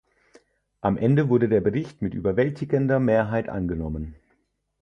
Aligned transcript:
Am 0.81 0.97
Ende 0.97 1.29
wurde 1.29 1.47
der 1.47 1.61
Bericht 1.61 2.01
mit 2.01 2.15
überwältigender 2.15 2.99
Mehrheit 2.99 3.49
angenommen. 3.49 4.15